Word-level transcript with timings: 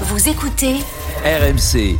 Vous 0.00 0.28
écoutez 0.28 0.74
RMC. 1.24 1.96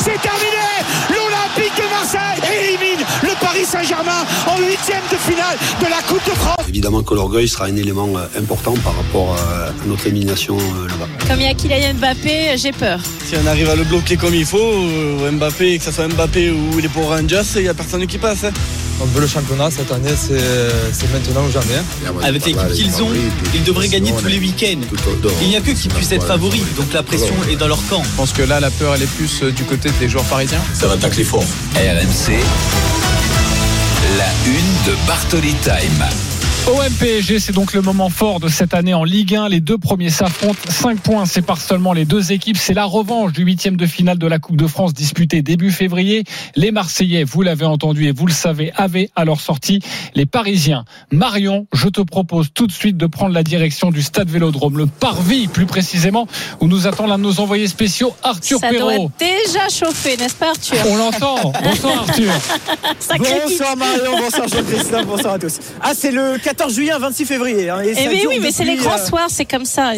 C'est 0.00 0.20
terminé 0.22 0.64
L'Olympique 1.10 1.76
de 1.76 1.90
Marseille 1.90 2.40
élimine 2.50 3.04
le 3.22 3.38
Paris 3.38 3.66
Saint-Germain 3.66 4.24
en 4.46 4.58
huitième 4.60 5.02
de 5.12 5.16
finale 5.16 5.58
de 5.80 5.84
la 5.84 6.00
Coupe 6.08 6.24
de 6.24 6.34
France. 6.36 6.64
Évidemment 6.66 7.02
que 7.02 7.12
l'orgueil 7.12 7.46
sera 7.46 7.66
un 7.66 7.76
élément 7.76 8.08
euh, 8.16 8.26
important 8.40 8.72
par 8.82 8.96
rapport 8.96 9.36
euh, 9.36 9.68
à 9.68 9.86
notre 9.86 10.06
élimination 10.06 10.56
euh, 10.56 10.88
là-bas. 10.88 11.08
Comme 11.28 11.40
il 11.40 11.46
y 11.46 11.50
a 11.50 11.54
Kylian 11.54 11.94
Mbappé, 11.98 12.56
j'ai 12.56 12.72
peur. 12.72 13.00
Si 13.26 13.34
on 13.36 13.46
arrive 13.46 13.68
à 13.68 13.76
le 13.76 13.84
bloquer 13.84 14.16
comme 14.16 14.34
il 14.34 14.46
faut, 14.46 14.72
Mbappé, 15.32 15.76
que 15.76 15.84
ce 15.84 15.92
soit 15.92 16.08
Mbappé 16.08 16.50
ou 16.50 16.78
les 16.78 16.88
pour 16.88 17.10
Rangers, 17.10 17.42
il 17.56 17.62
n'y 17.62 17.68
a 17.68 17.74
personne 17.74 18.06
qui 18.06 18.16
passe. 18.16 18.44
Hein. 18.44 18.52
On 19.00 19.06
veut 19.06 19.20
le 19.20 19.26
championnat 19.26 19.70
cette 19.70 19.90
année, 19.92 20.14
c'est 20.16 21.12
maintenant 21.12 21.44
ou 21.46 21.50
jamais. 21.50 21.82
Avec 22.22 22.46
l'équipe 22.46 22.72
qu'ils 22.72 23.02
ont, 23.02 23.08
ils 23.54 23.64
devraient 23.64 23.88
gagner 23.88 24.12
tous 24.12 24.26
les 24.26 24.38
week-ends. 24.38 24.80
Il 25.42 25.48
n'y 25.48 25.56
a 25.56 25.60
que 25.60 25.72
qui 25.72 25.88
puissent 25.88 26.12
être 26.12 26.26
favoris, 26.26 26.62
donc 26.76 26.92
la 26.92 27.02
pression 27.02 27.34
est 27.50 27.56
dans 27.56 27.68
leur 27.68 27.84
camp. 27.88 28.02
Je 28.02 28.16
pense 28.16 28.32
que 28.32 28.42
là, 28.42 28.60
la 28.60 28.70
peur, 28.70 28.94
elle 28.94 29.02
est 29.02 29.14
plus 29.14 29.42
du 29.42 29.64
côté 29.64 29.90
des 29.98 30.08
joueurs 30.08 30.24
parisiens. 30.24 30.62
Ça 30.72 30.86
va 30.86 30.96
tacler 30.96 31.24
fort. 31.24 31.44
RMC, 31.74 32.32
la 34.16 34.28
une 34.46 34.92
de 34.92 35.06
Bartoli 35.06 35.54
Time. 35.62 36.33
OM-PSG, 36.66 37.40
c'est 37.40 37.52
donc 37.52 37.74
le 37.74 37.82
moment 37.82 38.08
fort 38.08 38.40
de 38.40 38.48
cette 38.48 38.72
année 38.72 38.94
en 38.94 39.04
Ligue 39.04 39.34
1. 39.34 39.50
Les 39.50 39.60
deux 39.60 39.76
premiers 39.76 40.08
s'affrontent. 40.08 40.58
5 40.66 40.98
points 40.98 41.26
séparent 41.26 41.60
seulement 41.60 41.92
les 41.92 42.06
deux 42.06 42.32
équipes. 42.32 42.56
C'est 42.56 42.72
la 42.72 42.86
revanche 42.86 43.32
du 43.34 43.42
huitième 43.42 43.76
de 43.76 43.84
finale 43.84 44.16
de 44.16 44.26
la 44.26 44.38
Coupe 44.38 44.56
de 44.56 44.66
France 44.66 44.94
disputée 44.94 45.42
début 45.42 45.70
février. 45.70 46.24
Les 46.56 46.70
Marseillais, 46.72 47.22
vous 47.22 47.42
l'avez 47.42 47.66
entendu 47.66 48.06
et 48.06 48.12
vous 48.12 48.24
le 48.26 48.32
savez, 48.32 48.72
avaient 48.76 49.10
à 49.14 49.26
leur 49.26 49.42
sortie 49.42 49.80
les 50.14 50.24
Parisiens. 50.24 50.86
Marion, 51.12 51.66
je 51.74 51.88
te 51.88 52.00
propose 52.00 52.48
tout 52.54 52.66
de 52.66 52.72
suite 52.72 52.96
de 52.96 53.06
prendre 53.06 53.34
la 53.34 53.42
direction 53.42 53.90
du 53.90 54.00
stade 54.00 54.30
Vélodrome, 54.30 54.78
le 54.78 54.86
Parvis 54.86 55.48
plus 55.48 55.66
précisément, 55.66 56.26
où 56.60 56.66
nous 56.66 56.86
attend 56.86 57.06
l'un 57.06 57.18
de 57.18 57.24
nos 57.24 57.40
envoyés 57.40 57.68
spéciaux, 57.68 58.14
Arthur 58.22 58.60
Ça 58.60 58.70
Perrault. 58.70 58.90
doit 58.90 59.10
déjà 59.18 59.68
chauffer, 59.68 60.16
n'est-ce 60.16 60.36
pas 60.36 60.48
Arthur? 60.48 60.78
On 60.88 60.96
l'entend. 60.96 61.52
Bonsoir 61.62 62.06
Arthur. 62.08 62.32
bonsoir 63.18 63.76
Marion, 63.76 64.18
bonsoir 64.18 64.48
Jean-Christophe, 64.48 65.06
bonsoir 65.06 65.34
à 65.34 65.38
tous. 65.38 65.58
Ah, 65.82 65.92
c'est 65.94 66.10
le 66.10 66.38
14 66.54 66.72
juillet 66.72 66.92
26 66.98 67.24
février. 67.24 67.68
Hein, 67.68 67.80
et, 67.80 68.08
oui, 68.08 68.24
oui, 68.28 68.38
mais 68.40 68.52
c'est 68.52 68.64
les 68.64 68.76
grands 68.76 68.98
soirs, 68.98 69.28
c'est 69.28 69.44
comme 69.44 69.64
ça. 69.64 69.92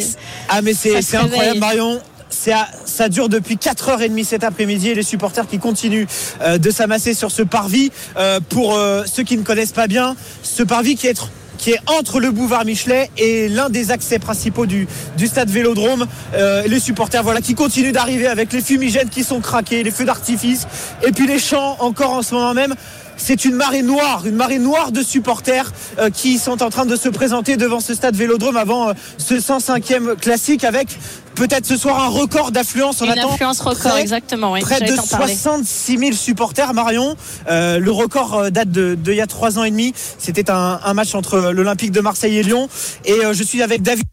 Ah, 0.48 0.62
mais 0.62 0.72
c'est 0.72 1.16
incroyable, 1.16 1.60
Marion. 1.60 2.00
Ça 2.30 3.08
dure 3.08 3.28
depuis 3.28 3.56
4h30 3.56 4.24
cet 4.24 4.44
après-midi 4.44 4.90
et 4.90 4.94
les 4.94 5.02
supporters 5.02 5.46
qui 5.46 5.58
continuent 5.58 6.06
euh, 6.42 6.58
de 6.58 6.70
s'amasser 6.70 7.12
sur 7.14 7.30
ce 7.30 7.42
parvis. 7.42 7.90
Euh, 8.16 8.40
pour 8.48 8.74
euh, 8.74 9.04
ceux 9.06 9.22
qui 9.22 9.36
ne 9.36 9.42
connaissent 9.42 9.72
pas 9.72 9.86
bien, 9.86 10.16
ce 10.42 10.62
parvis 10.62 10.96
qui 10.96 11.06
est 11.06 11.20
qui 11.56 11.70
est 11.70 11.80
entre 11.86 12.20
le 12.20 12.30
boulevard 12.30 12.64
Michelet 12.64 13.10
et 13.16 13.48
l'un 13.48 13.70
des 13.70 13.90
accès 13.90 14.18
principaux 14.18 14.66
du, 14.66 14.86
du 15.16 15.26
stade 15.26 15.50
Vélodrome. 15.50 16.06
Euh, 16.34 16.62
les 16.66 16.80
supporters 16.80 17.22
voilà, 17.22 17.40
qui 17.40 17.54
continuent 17.54 17.92
d'arriver 17.92 18.26
avec 18.26 18.52
les 18.52 18.60
fumigènes 18.60 19.08
qui 19.08 19.24
sont 19.24 19.40
craqués, 19.40 19.82
les 19.82 19.90
feux 19.90 20.04
d'artifice 20.04 20.66
et 21.06 21.12
puis 21.12 21.26
les 21.26 21.38
chants 21.38 21.76
encore 21.80 22.12
en 22.12 22.22
ce 22.22 22.34
moment 22.34 22.54
même 22.54 22.74
c'est 23.16 23.44
une 23.44 23.54
marée 23.54 23.82
noire, 23.82 24.26
une 24.26 24.36
marée 24.36 24.58
noire 24.58 24.92
de 24.92 25.02
supporters 25.02 25.72
euh, 25.98 26.10
qui 26.10 26.38
sont 26.38 26.62
en 26.62 26.70
train 26.70 26.86
de 26.86 26.96
se 26.96 27.08
présenter 27.08 27.56
devant 27.56 27.80
ce 27.80 27.94
stade 27.94 28.16
Vélodrome 28.16 28.56
avant 28.56 28.90
euh, 28.90 28.92
ce 29.18 29.34
105e 29.34 30.16
classique 30.16 30.64
avec 30.64 30.88
peut-être 31.34 31.66
ce 31.66 31.76
soir 31.76 32.02
un 32.02 32.08
record 32.08 32.52
d'affluence. 32.52 33.00
Une 33.00 33.10
affluence 33.10 33.60
record, 33.60 33.92
près, 33.92 34.00
exactement. 34.00 34.52
Oui, 34.52 34.60
près 34.60 34.80
de 34.80 34.94
66 34.94 35.98
000 35.98 36.12
supporters, 36.12 36.72
Marion. 36.72 37.16
Euh, 37.48 37.78
le 37.78 37.90
record 37.90 38.50
date 38.50 38.70
de, 38.70 38.94
de, 38.94 39.12
il 39.12 39.18
y 39.18 39.20
a 39.20 39.26
trois 39.26 39.58
ans 39.58 39.64
et 39.64 39.70
demi. 39.70 39.92
C'était 40.18 40.50
un, 40.50 40.80
un 40.82 40.94
match 40.94 41.14
entre 41.14 41.52
l'Olympique 41.52 41.92
de 41.92 42.00
Marseille 42.00 42.38
et 42.38 42.42
Lyon. 42.42 42.68
Et 43.04 43.16
je 43.32 43.42
suis 43.42 43.62
avec 43.62 43.82
David 43.82 44.04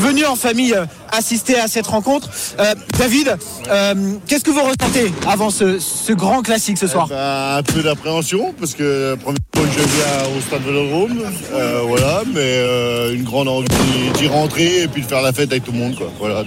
venu 0.00 0.24
en 0.24 0.36
famille 0.36 0.76
assister 1.12 1.58
à 1.58 1.68
cette 1.68 1.86
rencontre. 1.86 2.28
Euh, 2.58 2.74
David, 2.98 3.36
euh, 3.70 3.94
qu'est-ce 4.26 4.44
que 4.44 4.50
vous 4.50 4.62
ressentez 4.62 5.12
avant 5.28 5.50
ce, 5.50 5.78
ce 5.78 6.12
grand 6.12 6.42
classique 6.42 6.78
ce 6.78 6.86
soir 6.86 7.06
eh 7.10 7.14
ben, 7.14 7.56
Un 7.58 7.62
peu 7.62 7.82
d'appréhension 7.82 8.54
parce 8.58 8.74
que 8.74 9.10
la 9.10 9.16
première 9.16 9.38
fois 9.54 9.64
que 9.64 9.72
je 9.72 9.78
viens 9.78 10.36
au 10.36 10.40
stade 10.40 10.62
Vélodrome, 10.62 11.22
euh, 11.52 11.82
voilà, 11.86 12.22
mais 12.32 13.14
une 13.14 13.24
grande 13.24 13.48
envie 13.48 13.66
d'y 14.14 14.28
rentrer 14.28 14.82
et 14.82 14.88
puis 14.88 15.02
de 15.02 15.06
faire 15.06 15.22
la 15.22 15.32
fête 15.32 15.50
avec 15.52 15.64
tout 15.64 15.72
le 15.72 15.78
monde, 15.78 15.96
quoi. 15.96 16.10
Voilà, 16.18 16.44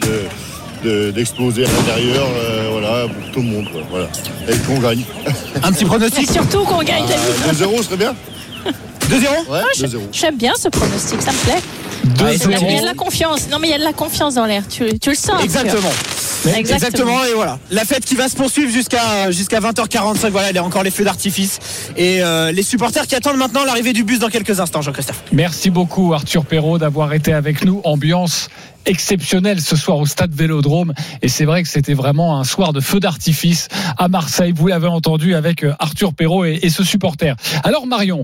de, 0.84 1.12
d'exploser 1.12 1.66
à 1.66 1.68
l'intérieur, 1.68 2.28
voilà, 2.72 3.07
pour 3.07 3.31
tout 3.31 3.41
le 3.41 3.47
monde, 3.47 3.68
quoi. 3.72 3.81
Voilà, 3.90 4.07
et 4.47 4.57
qu'on 4.59 4.80
gagne. 4.80 5.03
Un 5.63 5.72
petit 5.72 5.86
pronostic. 5.86 6.30
Et 6.30 6.34
surtout 6.34 6.63
qu'on 6.63 6.84
gagne, 6.84 7.06
David. 7.06 7.62
2-0 7.62 7.84
serait 7.84 7.97
bien. 7.97 8.16
2-0 9.09 9.50
Ouais, 9.50 9.62
Ah, 9.63 9.78
2-0. 9.78 10.00
J'aime 10.12 10.38
bien 10.38 10.53
ce 10.57 10.68
pronostic, 10.69 11.22
ça 11.22 11.31
me 11.31 11.38
plaît. 11.38 11.62
Deux 12.03 12.25
Il 12.34 12.72
y 12.73 12.78
a 12.78 12.81
de 12.81 12.85
la 12.85 12.94
confiance. 12.94 13.50
Non, 13.50 13.59
mais 13.59 13.68
il 13.68 13.72
y 13.72 13.73
a 13.73 13.79
de 13.79 13.84
la 13.84 13.94
confiance 13.94 14.35
dans 14.35 14.45
l'air. 14.45 14.63
Tu, 14.68 14.97
tu 15.00 15.09
le 15.09 15.16
sens. 15.16 15.29
Arthur. 15.31 15.44
Exactement. 15.44 15.90
Exactement. 16.56 17.25
et 17.25 17.34
voilà. 17.34 17.59
La 17.72 17.84
fête 17.84 18.06
qui 18.06 18.16
va 18.16 18.29
se 18.29 18.35
poursuivre 18.35 18.72
jusqu'à 18.72 19.31
jusqu'à 19.31 19.59
20h45. 19.59 20.29
Voilà, 20.29 20.51
il 20.51 20.56
y 20.56 20.59
a 20.59 20.63
encore 20.63 20.84
les 20.84 20.91
feux 20.91 21.03
d'artifice 21.03 21.59
et 21.97 22.22
euh, 22.22 22.51
les 22.51 22.63
supporters 22.63 23.07
qui 23.07 23.16
attendent 23.16 23.38
maintenant 23.38 23.66
l'arrivée 23.66 23.91
du 23.94 24.03
bus 24.03 24.19
dans 24.19 24.29
quelques 24.29 24.59
instants, 24.59 24.81
Jean-Christophe. 24.81 25.24
Merci 25.31 25.69
beaucoup 25.69 26.13
Arthur 26.13 26.45
Perrault 26.45 26.78
d'avoir 26.78 27.13
été 27.13 27.34
avec 27.34 27.66
nous. 27.66 27.81
Ambiance 27.84 28.50
exceptionnelle 28.85 29.59
ce 29.59 29.75
soir 29.75 29.97
au 29.97 30.06
stade 30.06 30.34
Vélodrome 30.34 30.94
et 31.22 31.28
c'est 31.28 31.44
vrai 31.44 31.63
que 31.63 31.68
c'était 31.69 31.94
vraiment 31.95 32.39
un 32.39 32.45
soir 32.45 32.72
de 32.72 32.79
feu 32.79 33.00
d'artifice 33.01 33.68
à 33.97 34.07
Marseille. 34.07 34.53
Vous 34.56 34.68
l'avez 34.68 34.88
entendu 34.88 35.35
avec 35.35 35.63
euh, 35.63 35.74
Arthur 35.79 36.13
Perrault 36.13 36.45
et, 36.45 36.59
et 36.62 36.69
ce 36.69 36.84
supporter. 36.84 37.35
Alors 37.63 37.85
Marion, 37.88 38.24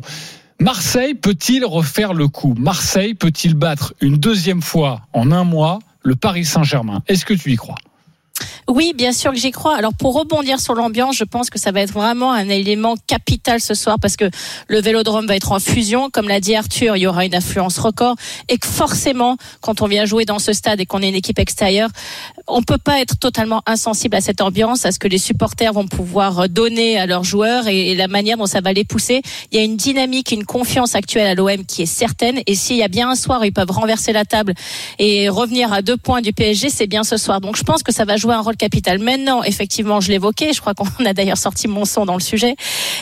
Marseille 0.64 1.14
peut-il 1.14 1.66
refaire 1.66 2.14
le 2.14 2.30
coup? 2.30 2.56
Marseille 2.58 3.16
peut-il 3.16 3.54
battre 3.54 3.94
une 4.00 4.16
deuxième 4.16 4.62
fois 4.62 5.02
en 5.12 5.30
un 5.34 5.44
mois 5.44 5.80
le 6.04 6.16
Paris 6.16 6.46
Saint-Germain? 6.46 7.04
Est-ce 7.10 7.26
que 7.26 7.34
tu 7.34 7.52
y 7.52 7.58
crois? 7.58 7.76
Oui, 8.68 8.94
bien 8.96 9.12
sûr 9.12 9.32
que 9.32 9.38
j'y 9.38 9.52
crois. 9.52 9.76
Alors 9.76 9.94
pour 9.94 10.14
rebondir 10.14 10.60
sur 10.60 10.74
l'ambiance, 10.74 11.16
je 11.18 11.24
pense 11.24 11.50
que 11.50 11.60
ça 11.60 11.72
va 11.72 11.82
être 11.82 11.94
vraiment 11.94 12.32
un 12.32 12.48
élément 12.50 12.96
capital 13.08 13.60
ce 13.60 13.74
soir 13.74 13.98
parce 14.00 14.16
que 14.16 14.30
le 14.68 14.82
Vélodrome 14.82 15.26
va 15.28 15.36
être 15.36 15.52
en 15.52 15.60
fusion, 15.60 16.10
comme 16.10 16.28
l'a 16.28 16.40
dit 16.40 16.56
Arthur, 16.56 16.96
il 16.96 17.02
y 17.02 17.08
aura 17.08 17.26
une 17.26 17.36
affluence 17.36 17.78
record 17.78 18.16
et 18.48 18.58
que 18.58 18.68
forcément, 18.68 19.38
quand 19.62 19.82
on 19.82 19.88
vient 19.88 20.06
jouer 20.06 20.26
dans 20.26 20.40
ce 20.40 20.54
stade 20.54 20.80
et 20.80 20.86
qu'on 20.86 21.02
est 21.02 21.10
une 21.10 21.16
équipe 21.16 21.40
extérieure, 21.40 21.90
on 22.48 22.62
peut 22.62 22.78
pas 22.78 23.00
être 23.00 23.18
totalement 23.18 23.62
insensible 23.66 24.16
à 24.16 24.22
cette 24.22 24.42
ambiance, 24.42 24.86
à 24.86 24.92
ce 24.92 25.00
que 25.00 25.08
les 25.08 25.18
supporters 25.18 25.74
vont 25.74 25.88
pouvoir 25.88 26.50
donner 26.50 26.98
à 26.98 27.06
leurs 27.06 27.24
joueurs 27.24 27.68
et, 27.68 27.96
la 27.96 28.08
manière 28.08 28.38
dont 28.38 28.46
ça 28.46 28.62
va 28.62 28.74
les 28.74 28.84
pousser. 28.84 29.22
Il 29.52 29.58
y 29.58 29.62
a 29.62 29.64
une 29.64 29.78
dynamique, 29.78 30.32
une 30.32 30.46
confiance 30.46 30.96
actuelle 30.96 31.28
à 31.28 31.36
l'OM 31.36 31.66
qui 31.66 31.84
est 31.84 31.88
certaine 31.88 32.42
et 32.46 32.56
s'il 32.56 32.78
y 32.78 32.84
a 32.84 32.88
bien 32.88 33.10
un 33.10 33.16
soir 33.16 33.42
où 33.42 33.44
ils 33.44 33.54
peuvent 33.54 33.72
renverser 33.72 34.14
la 34.14 34.26
table 34.26 34.54
et 35.00 35.30
revenir 35.30 35.72
à 35.72 35.82
deux 35.82 35.98
points 35.98 36.22
du 36.22 36.34
PSG, 36.34 36.70
c'est 36.70 36.88
bien 36.88 37.04
ce 37.04 37.18
soir. 37.18 37.42
Donc 37.42 37.56
je 37.56 37.64
pense 37.64 37.84
que 37.84 37.92
ça 37.92 38.06
va 38.06 38.18
jouer 38.18 38.34
un 38.34 38.42
rôle 38.42 38.53
capital. 38.56 39.00
Maintenant, 39.00 39.44
effectivement, 39.44 40.02
je 40.02 40.10
l'évoquais, 40.10 40.54
je 40.54 40.62
crois 40.62 40.74
qu'on 40.74 40.88
a 41.06 41.14
d'ailleurs 41.14 41.38
sorti 41.38 41.68
mon 41.68 41.86
son 41.86 42.06
dans 42.06 42.16
le 42.16 42.22
sujet. 42.22 42.56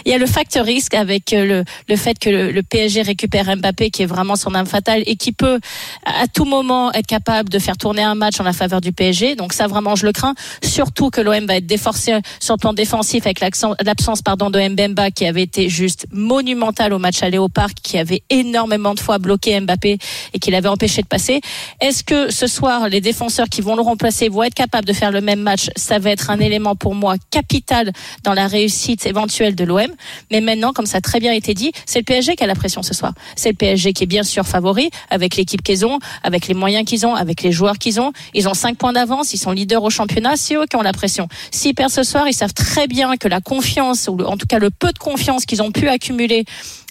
Il 0.05 0.11
y 0.11 0.15
a 0.15 0.17
le 0.17 0.25
facteur 0.25 0.65
risque 0.65 0.93
avec 0.93 1.33
euh, 1.33 1.45
le, 1.45 1.63
le 1.89 1.95
fait 1.95 2.17
que 2.19 2.29
le, 2.29 2.51
le 2.51 2.63
PSG 2.63 3.01
récupère 3.01 3.55
Mbappé 3.55 3.89
qui 3.89 4.03
est 4.03 4.05
vraiment 4.05 4.35
son 4.35 4.53
âme 4.55 4.65
fatale 4.65 5.03
et 5.05 5.15
qui 5.15 5.31
peut 5.31 5.59
à 6.05 6.27
tout 6.27 6.45
moment 6.45 6.91
être 6.93 7.07
capable 7.07 7.49
de 7.49 7.59
faire 7.59 7.77
tourner 7.77 8.03
un 8.03 8.15
match 8.15 8.39
en 8.39 8.43
la 8.43 8.53
faveur 8.53 8.81
du 8.81 8.91
PSG. 8.91 9.35
Donc 9.35 9.53
ça 9.53 9.67
vraiment 9.67 9.95
je 9.95 10.05
le 10.05 10.11
crains. 10.11 10.35
Surtout 10.63 11.09
que 11.09 11.21
l'OM 11.21 11.45
va 11.45 11.57
être 11.57 11.65
déforcé 11.65 12.19
sur 12.39 12.55
le 12.55 12.59
plan 12.59 12.73
défensif 12.73 13.25
avec 13.25 13.39
l'absence 13.39 14.21
pardon 14.21 14.49
de 14.49 14.59
Mbemba 14.59 15.11
qui 15.11 15.25
avait 15.25 15.43
été 15.43 15.69
juste 15.69 16.07
monumental 16.11 16.93
au 16.93 16.99
match 16.99 17.21
aller 17.23 17.37
au 17.37 17.47
qui 17.83 17.97
avait 17.97 18.23
énormément 18.29 18.93
de 18.93 18.99
fois 18.99 19.17
bloqué 19.17 19.59
Mbappé 19.59 19.97
et 20.33 20.39
qui 20.39 20.51
l'avait 20.51 20.69
empêché 20.69 21.01
de 21.01 21.07
passer. 21.07 21.41
Est-ce 21.79 22.03
que 22.03 22.31
ce 22.31 22.47
soir 22.47 22.89
les 22.89 23.01
défenseurs 23.01 23.49
qui 23.49 23.61
vont 23.61 23.75
le 23.75 23.81
remplacer 23.81 24.29
vont 24.29 24.43
être 24.43 24.53
capables 24.53 24.85
de 24.85 24.93
faire 24.93 25.11
le 25.11 25.21
même 25.21 25.40
match 25.41 25.69
Ça 25.75 25.99
va 25.99 26.11
être 26.11 26.29
un 26.29 26.39
élément 26.39 26.75
pour 26.75 26.95
moi 26.95 27.15
capital 27.29 27.91
dans 28.23 28.33
la 28.33 28.47
réussite 28.47 29.05
éventuelle 29.05 29.55
de 29.55 29.63
l'OM. 29.63 29.87
Mais 30.31 30.41
maintenant, 30.41 30.73
comme 30.73 30.85
ça 30.85 30.97
a 30.97 31.01
très 31.01 31.19
bien 31.19 31.33
été 31.33 31.53
dit, 31.53 31.71
c'est 31.85 31.99
le 31.99 32.05
PSG 32.05 32.35
qui 32.35 32.43
a 32.43 32.47
la 32.47 32.55
pression 32.55 32.83
ce 32.83 32.93
soir. 32.93 33.13
C'est 33.35 33.49
le 33.49 33.55
PSG 33.55 33.93
qui 33.93 34.03
est 34.03 34.07
bien 34.07 34.23
sûr 34.23 34.45
favori 34.45 34.89
avec 35.09 35.35
l'équipe 35.35 35.61
qu'ils 35.61 35.85
ont, 35.85 35.99
avec 36.23 36.47
les 36.47 36.53
moyens 36.53 36.85
qu'ils 36.85 37.05
ont, 37.05 37.15
avec 37.15 37.43
les 37.43 37.51
joueurs 37.51 37.77
qu'ils 37.77 37.99
ont. 37.99 38.11
Ils 38.33 38.47
ont 38.47 38.53
cinq 38.53 38.77
points 38.77 38.93
d'avance, 38.93 39.33
ils 39.33 39.37
sont 39.37 39.51
leaders 39.51 39.83
au 39.83 39.89
championnat, 39.89 40.35
c'est 40.35 40.55
eux 40.55 40.65
qui 40.69 40.75
ont 40.75 40.81
la 40.81 40.93
pression. 40.93 41.27
S'ils 41.51 41.75
perdent 41.75 41.91
ce 41.91 42.03
soir, 42.03 42.27
ils 42.27 42.33
savent 42.33 42.53
très 42.53 42.87
bien 42.87 43.17
que 43.17 43.27
la 43.27 43.41
confiance, 43.41 44.07
ou 44.07 44.19
en 44.23 44.37
tout 44.37 44.45
cas 44.47 44.59
le 44.59 44.69
peu 44.69 44.91
de 44.91 44.99
confiance 44.99 45.45
qu'ils 45.45 45.61
ont 45.61 45.71
pu 45.71 45.87
accumuler 45.89 46.45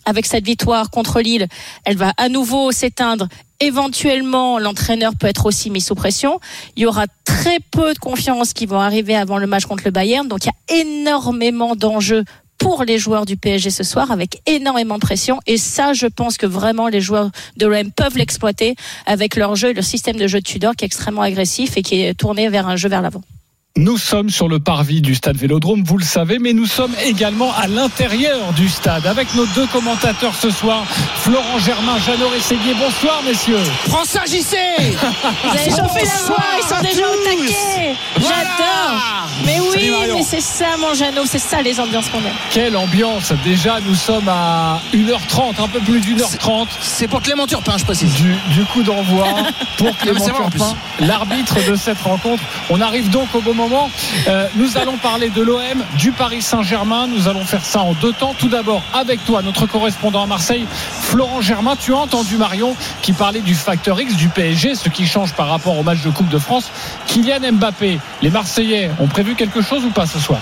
avec 0.05 0.27
cette 0.27 0.45
victoire 0.45 0.91
contre 0.91 1.21
Lille, 1.21 1.47
elle 1.85 1.97
va 1.97 2.13
à 2.17 2.29
nouveau 2.29 2.73
s'éteindre. 2.73 3.29
Éventuellement, 3.61 4.59
l'entraîneur 4.59 5.13
peut 5.19 5.27
être 5.27 5.47
aussi 5.47 5.71
mis 5.71 5.81
sous 5.81 5.95
pression. 5.95 6.41
Il 6.77 6.83
y 6.83 6.87
aura 6.87 7.07
très 7.25 7.59
peu 7.71 7.93
de 7.93 7.99
confiance 7.99 8.55
qui 8.55 8.67
vont 8.67 8.81
arriver 8.81 9.15
avant 9.15 9.39
le 9.39 9.47
match 9.47 9.67
contre 9.67 9.83
le 9.85 9.91
Bayern. 9.91 10.27
Donc, 10.29 10.45
il 10.45 10.49
y 10.49 10.81
a 10.81 10.83
énormément 10.83 11.77
d'enjeux 11.77 12.25
pour 12.61 12.85
les 12.85 12.99
joueurs 12.99 13.25
du 13.25 13.37
PSG 13.37 13.71
ce 13.71 13.83
soir 13.83 14.11
avec 14.11 14.43
énormément 14.47 14.97
de 14.97 15.01
pression 15.01 15.41
et 15.47 15.57
ça 15.57 15.95
je 15.95 16.07
pense 16.07 16.37
que 16.37 16.45
vraiment 16.45 16.89
les 16.89 17.01
joueurs 17.01 17.31
de 17.57 17.67
l'OM 17.67 17.91
peuvent 17.91 18.19
l'exploiter 18.19 18.77
avec 19.07 19.35
leur 19.35 19.57
jeu 19.57 19.71
et 19.71 19.73
leur 19.73 19.83
système 19.83 20.17
de 20.17 20.27
jeu 20.27 20.41
de 20.41 20.45
Tudor 20.45 20.77
qui 20.77 20.85
est 20.85 20.87
extrêmement 20.87 21.23
agressif 21.23 21.79
et 21.79 21.83
qui 21.83 22.03
est 22.03 22.13
tourné 22.13 22.51
vers 22.51 22.69
un 22.69 22.77
jeu 22.77 22.91
vers 22.91 23.01
l'avant. 23.01 23.23
Nous 23.77 23.99
sommes 23.99 24.31
sur 24.31 24.49
le 24.49 24.59
parvis 24.59 25.01
du 25.01 25.15
stade 25.15 25.37
Vélodrome, 25.37 25.85
vous 25.85 25.97
le 25.97 26.05
savez, 26.05 26.41
mais 26.41 26.53
nous 26.53 26.67
sommes 26.67 26.95
également 27.05 27.55
à 27.55 27.69
l'intérieur 27.69 28.53
du 28.55 28.69
stade 28.69 29.07
avec 29.07 29.33
nos 29.37 29.47
deux 29.47 29.67
commentateurs 29.69 30.35
ce 30.35 30.51
soir, 30.51 30.85
Florent 31.21 31.59
Germain, 31.61 31.97
Jeannot 32.05 32.31
Rességuier. 32.31 32.75
Bonsoir, 32.75 33.23
messieurs. 33.25 33.61
Prends 33.89 34.05
ça, 34.05 34.25
JC 34.27 34.57
Vous 34.77 35.57
avez 35.57 35.71
chauffé 35.71 36.05
la 36.05 36.27
voix, 36.27 36.45
ils 36.59 36.69
sont 36.69 36.83
déjà 36.83 37.09
au 37.09 37.25
taquet. 37.25 37.95
J'adore. 38.17 39.29
Mais 39.47 39.61
oui, 39.61 39.93
mais 40.15 40.23
c'est 40.25 40.41
ça, 40.41 40.77
mon 40.79 40.93
Jeannot, 40.93 41.25
c'est 41.27 41.39
ça 41.39 41.63
les 41.63 41.79
ambiances 41.79 42.09
qu'on 42.09 42.19
aime. 42.19 42.35
Quelle 42.51 42.77
ambiance 42.77 43.33
Déjà, 43.45 43.79
nous 43.87 43.95
sommes 43.95 44.29
à 44.29 44.81
1h30, 44.93 45.63
un 45.63 45.69
peu 45.69 45.79
plus 45.79 46.01
d'une 46.01 46.21
heure 46.21 46.39
30. 46.39 46.69
C'est 46.83 47.07
pour 47.07 47.23
Clément 47.23 47.47
Turpin, 47.47 47.79
je 47.79 47.85
précise. 47.85 48.13
Du, 48.15 48.35
du 48.51 48.65
coup 48.65 48.83
d'envoi 48.83 49.29
pour 49.79 49.97
Clément 49.99 50.27
Turpin, 50.27 50.75
l'arbitre 50.99 51.57
de 51.71 51.77
cette 51.77 52.01
rencontre. 52.03 52.43
On 52.69 52.81
arrive 52.81 53.09
donc 53.11 53.33
au 53.35 53.41
bon 53.41 53.60
moment. 53.61 53.91
Euh, 54.29 54.49
nous 54.57 54.77
allons 54.77 54.97
parler 54.97 55.29
de 55.29 55.43
l'OM, 55.43 55.85
du 55.97 56.13
Paris 56.13 56.43
Saint-Germain. 56.43 57.07
Nous 57.07 57.29
allons 57.29 57.45
faire 57.45 57.65
ça 57.65 57.81
en 57.81 57.93
deux 57.93 58.13
temps. 58.13 58.35
Tout 58.39 58.49
d'abord, 58.49 58.83
avec 58.93 59.25
toi, 59.25 59.43
notre 59.43 59.67
correspondant 59.67 60.23
à 60.23 60.27
Marseille, 60.27 60.67
Florent 60.71 61.41
Germain. 61.41 61.77
Tu 61.79 61.93
as 61.93 61.99
entendu 61.99 62.37
Marion 62.37 62.75
qui 63.03 63.13
parlait 63.13 63.41
du 63.41 63.55
facteur 63.55 64.01
X 64.01 64.17
du 64.17 64.29
PSG, 64.29 64.75
ce 64.75 64.89
qui 64.89 65.07
change 65.07 65.35
par 65.35 65.49
rapport 65.49 65.79
au 65.79 65.83
match 65.83 66.03
de 66.03 66.11
Coupe 66.11 66.29
de 66.29 66.39
France. 66.39 66.71
Kylian 67.07 67.53
Mbappé, 67.53 68.01
les 68.23 68.31
Marseillais 68.31 68.91
ont 68.99 69.09
prévu 69.09 69.35
quelque 69.35 69.61
chose 69.61 69.85
ou 69.85 69.91
pas 69.91 70.07
ce 70.07 70.19
soir? 70.19 70.41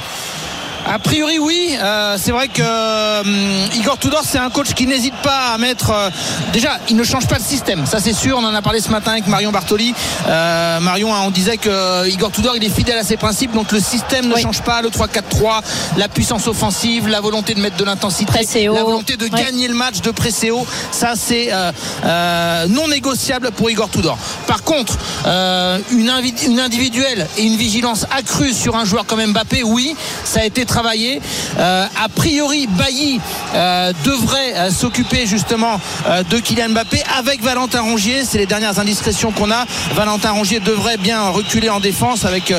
A 0.91 0.99
priori, 0.99 1.39
oui. 1.39 1.77
Euh, 1.79 2.17
c'est 2.19 2.31
vrai 2.31 2.49
que 2.49 2.63
euh, 2.63 3.23
Igor 3.77 3.99
Tudor, 3.99 4.23
c'est 4.25 4.39
un 4.39 4.49
coach 4.49 4.73
qui 4.73 4.87
n'hésite 4.87 5.15
pas 5.23 5.53
à 5.53 5.59
mettre. 5.59 5.91
Euh, 5.91 6.09
déjà, 6.53 6.79
il 6.89 6.97
ne 6.97 7.05
change 7.05 7.27
pas 7.27 7.39
de 7.39 7.43
système. 7.43 7.85
Ça, 7.85 8.01
c'est 8.01 8.15
sûr. 8.15 8.39
On 8.39 8.45
en 8.45 8.55
a 8.55 8.63
parlé 8.63 8.81
ce 8.81 8.89
matin 8.89 9.13
avec 9.13 9.27
Marion 9.27 9.53
Bartoli. 9.53 9.95
Marion, 10.27 11.11
on 11.13 11.31
disait 11.31 11.59
que 11.59 12.09
Igor 12.09 12.31
Tudor, 12.31 12.57
il 12.57 12.65
est 12.65 12.71
fidèle 12.71 12.97
à 12.97 13.05
ses 13.05 13.19
principes. 13.19 13.53
Donc, 13.53 13.73
le 13.73 13.81
système 13.81 14.29
ne 14.29 14.37
change 14.37 14.63
pas. 14.63 14.81
Le 14.81 14.89
3-4-3, 14.89 15.61
la 15.99 16.09
puissance 16.09 16.47
offensive, 16.47 17.07
la 17.09 17.21
volonté 17.21 17.55
de 17.55 17.61
mettre 17.61 17.77
de 17.77 17.85
l'intensité, 17.85 18.47
la 18.69 18.83
volonté 18.83 19.17
de 19.17 19.27
gagner 19.29 19.69
le 19.69 19.75
match, 19.75 20.01
de 20.01 20.11
presser 20.11 20.51
haut. 20.51 20.67
Ça, 20.91 21.13
c'est 21.17 21.51
non 22.69 22.89
négociable 22.89 23.51
pour 23.51 23.71
Igor 23.71 23.91
Tudor. 23.91 24.17
Par 24.47 24.63
contre, 24.63 24.97
une, 25.91 26.11
une 26.47 26.61
individuelle 26.61 27.27
et 27.37 27.43
une 27.43 27.57
vigilance 27.57 28.07
accrue 28.17 28.55
sur 28.55 28.77
un 28.77 28.87
joueur 28.87 29.05
comme 29.05 29.25
Mbappé, 29.25 29.63
oui, 29.65 29.95
ça 30.25 30.41
a 30.41 30.45
été 30.45 30.65
très 30.65 30.78
Euh, 30.79 31.87
a 32.05 32.09
priori, 32.09 32.69
Bailly 32.69 33.21
euh, 33.55 33.93
devrait 34.05 34.55
euh, 34.55 34.71
s'occuper 34.71 35.27
justement 35.27 35.81
de 36.31 36.39
Kylian 36.39 36.71
Mbappé 36.71 37.03
avec 37.19 37.43
Valentin 37.43 37.81
Rongier. 37.81 38.25
C'est 38.25 38.39
les 38.39 38.47
dernières 38.47 38.79
indiscrétions 38.79 39.33
qu'on 39.33 39.51
a. 39.51 39.65
Valentin 39.95 40.31
Rongier 40.31 40.61
devrait 40.61 40.97
bien 40.97 41.29
reculer 41.31 41.69
en 41.69 41.81
défense 41.81 42.25
avec 42.25 42.53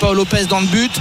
Paul 0.00 0.16
Lopez 0.16 0.44
dans 0.48 0.60
le 0.60 0.66
but. 0.66 0.92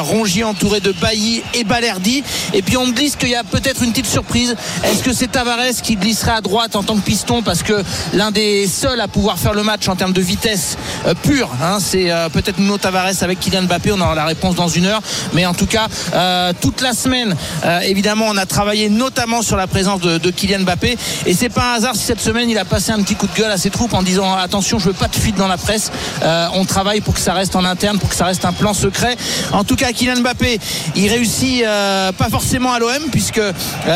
Rongier 0.00 0.44
entouré 0.44 0.80
de 0.80 0.92
Bailly 0.92 1.42
et 1.52 1.64
Balerdi. 1.64 2.24
Et 2.52 2.62
puis 2.62 2.76
on 2.76 2.86
me 2.86 2.92
glisse 2.92 3.16
qu'il 3.16 3.28
y 3.28 3.34
a 3.34 3.44
peut-être 3.44 3.82
une 3.82 3.90
petite 3.90 4.06
surprise. 4.06 4.56
Est-ce 4.84 5.02
que 5.02 5.12
c'est 5.12 5.28
Tavares 5.28 5.82
qui 5.82 5.96
glisserait 5.96 6.32
à 6.32 6.40
droite 6.40 6.76
en 6.76 6.82
tant 6.82 6.96
que 6.96 7.02
piston 7.02 7.42
parce 7.42 7.62
que 7.62 7.82
l'un 8.12 8.30
des 8.30 8.66
seuls 8.66 9.00
à 9.00 9.08
pouvoir 9.08 9.38
faire 9.38 9.54
le 9.54 9.62
match 9.62 9.88
en 9.88 9.96
termes 9.96 10.12
de 10.12 10.22
vitesse 10.22 10.76
pure, 11.22 11.50
hein, 11.62 11.78
c'est 11.80 12.10
peut-être 12.32 12.58
Nuno 12.58 12.78
Tavares 12.78 13.22
avec 13.22 13.40
Kylian 13.40 13.62
Mbappé. 13.62 13.92
On 13.92 14.00
aura 14.00 14.14
la 14.14 14.26
réponse 14.26 14.54
dans 14.54 14.68
une 14.68 14.86
heure. 14.86 15.02
Mais 15.32 15.46
en 15.46 15.54
tout 15.54 15.66
cas, 15.66 15.88
euh, 16.14 16.52
toute 16.60 16.80
la 16.80 16.92
semaine, 16.92 17.36
euh, 17.64 17.80
évidemment, 17.80 18.26
on 18.28 18.36
a 18.36 18.46
travaillé 18.46 18.88
notamment 18.88 19.42
sur 19.42 19.56
la 19.56 19.66
présence 19.66 20.00
de, 20.00 20.30
Kylian 20.30 20.60
Mbappé. 20.60 20.96
Et 21.26 21.34
c'est 21.34 21.48
pas 21.48 21.72
un 21.72 21.74
hasard 21.74 21.96
si 21.96 22.04
cette 22.04 22.20
semaine 22.20 22.48
il 22.50 22.58
a 22.58 22.64
passé 22.64 22.92
un 22.92 23.02
petit 23.02 23.14
coup 23.14 23.26
de 23.26 23.34
gueule 23.34 23.50
à 23.50 23.56
ses 23.56 23.70
troupes 23.70 23.94
en 23.94 24.02
disant 24.02 24.34
attention, 24.34 24.78
je 24.78 24.86
veux 24.86 24.94
pas 24.94 25.08
de 25.08 25.16
fuite 25.16 25.36
dans 25.36 25.48
la 25.48 25.56
presse. 25.56 25.90
Euh, 26.22 26.46
on 26.54 26.64
travaille 26.64 27.00
pour 27.00 27.14
que 27.14 27.20
ça 27.20 27.32
reste 27.32 27.56
en 27.56 27.64
interne, 27.64 27.98
pour 27.98 28.08
que 28.08 28.14
ça 28.14 28.24
reste 28.24 28.44
un 28.44 28.52
plan 28.52 28.74
secret. 28.74 29.16
En 29.52 29.64
tout 29.64 29.76
cas, 29.76 29.92
Kylian 29.92 30.20
Mbappé, 30.20 30.58
il 30.96 31.08
réussit 31.08 31.64
pas 31.64 32.28
forcément 32.30 32.72
à 32.72 32.78
l'OM 32.78 33.10
puisque 33.10 33.40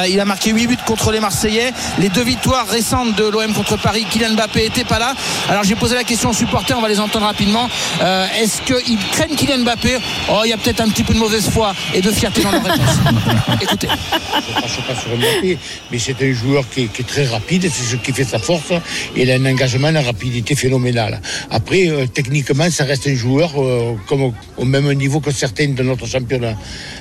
il 0.08 0.20
a 0.20 0.24
marqué 0.24 0.50
8 0.50 0.66
buts 0.66 0.76
contre 0.86 1.12
les 1.12 1.20
Marseillais. 1.20 1.72
Les 1.98 2.08
deux 2.08 2.22
victoires 2.22 2.66
récentes 2.68 3.14
de 3.16 3.24
l'OM 3.24 3.52
contre 3.52 3.76
Paris, 3.76 4.06
Kylian 4.10 4.34
Mbappé 4.34 4.66
était 4.66 4.84
pas 4.84 4.98
là. 4.98 5.14
Alors 5.48 5.64
j'ai 5.64 5.74
posé 5.74 5.94
la 5.94 6.04
question 6.04 6.30
aux 6.30 6.34
supporters, 6.34 6.78
on 6.78 6.82
va 6.82 6.88
les 6.88 7.00
entendre 7.00 7.26
rapidement. 7.26 7.68
Est-ce 8.40 8.62
qu'ils 8.62 8.98
craignent 9.12 9.36
Kylian 9.36 9.58
Mbappé? 9.58 9.98
Oh, 10.30 10.40
il 10.44 10.50
y 10.50 10.52
a 10.52 10.56
peut-être 10.56 10.80
un 10.80 10.88
petit 10.88 11.04
peu 11.04 11.14
de 11.14 11.18
mauvaise 11.18 11.48
foi 11.48 11.74
et 11.98 12.00
de 12.00 12.10
fierté 12.12 12.42
dans 12.42 12.52
leur 12.52 12.62
réponse. 12.62 12.96
Écoutez. 13.60 13.88
Je 13.88 14.52
ne 14.52 14.86
pas 14.86 14.94
sur 14.94 15.16
Mbappé, 15.16 15.58
mais 15.90 15.98
c'est 15.98 16.22
un 16.22 16.32
joueur 16.32 16.64
qui 16.70 16.82
est, 16.82 17.06
très 17.06 17.26
rapide, 17.26 17.62
c'est 17.62 17.82
ce 17.82 17.96
qui 17.96 18.12
fait 18.12 18.24
sa 18.24 18.38
force. 18.38 18.70
Et 19.16 19.22
il 19.22 19.30
a 19.30 19.34
un 19.34 19.44
engagement, 19.46 19.88
une 19.88 19.98
rapidité 19.98 20.54
phénoménale. 20.54 21.20
Après, 21.50 21.88
euh, 21.88 22.06
techniquement, 22.06 22.70
ça 22.70 22.84
reste 22.84 23.08
un 23.08 23.14
joueur 23.14 23.52
euh, 23.60 23.96
comme 24.06 24.32
au 24.56 24.64
même 24.64 24.92
niveau 24.92 25.18
que 25.20 25.32
certains 25.32 25.68
de 25.68 25.82
notre 25.82 26.06
championnat. 26.06 26.54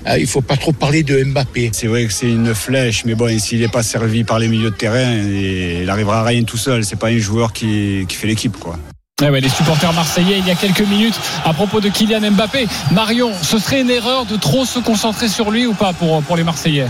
Euh, 0.07 0.17
il 0.17 0.23
ne 0.23 0.27
faut 0.27 0.41
pas 0.41 0.57
trop 0.57 0.71
parler 0.71 1.03
de 1.03 1.23
Mbappé. 1.23 1.69
C'est 1.73 1.87
vrai 1.87 2.05
que 2.05 2.13
c'est 2.13 2.29
une 2.29 2.55
flèche, 2.55 3.05
mais 3.05 3.13
bon, 3.13 3.37
s'il 3.37 3.59
n'est 3.59 3.67
pas 3.67 3.83
servi 3.83 4.23
par 4.23 4.39
les 4.39 4.47
milieux 4.47 4.71
de 4.71 4.75
terrain, 4.75 5.13
il 5.13 5.85
n'arrivera 5.85 6.21
à 6.21 6.23
rien 6.23 6.43
tout 6.43 6.57
seul. 6.57 6.83
C'est 6.83 6.99
pas 6.99 7.09
un 7.09 7.19
joueur 7.19 7.53
qui, 7.53 8.05
qui 8.07 8.15
fait 8.15 8.27
l'équipe, 8.27 8.57
quoi. 8.57 8.79
Eh 9.19 9.31
ouais, 9.31 9.41
les 9.41 9.49
supporters 9.49 9.91
marseillais, 9.93 10.37
il 10.37 10.47
y 10.47 10.51
a 10.51 10.53
quelques 10.53 10.87
minutes, 10.87 11.19
à 11.43 11.51
propos 11.51 11.81
de 11.81 11.89
Kylian 11.89 12.29
Mbappé. 12.33 12.67
Marion, 12.91 13.31
ce 13.41 13.57
serait 13.57 13.81
une 13.81 13.89
erreur 13.89 14.25
de 14.25 14.35
trop 14.35 14.63
se 14.63 14.77
concentrer 14.77 15.27
sur 15.27 15.49
lui 15.49 15.65
ou 15.65 15.73
pas 15.73 15.91
pour, 15.91 16.21
pour 16.21 16.37
les 16.37 16.43
Marseillais? 16.43 16.85